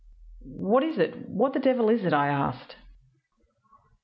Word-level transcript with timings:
"'What 0.39 0.81
is 0.81 0.97
it? 0.97 1.29
What 1.29 1.53
the 1.53 1.59
devil 1.59 1.87
is 1.91 2.05
it?' 2.05 2.11
I 2.11 2.27
asked. 2.29 2.75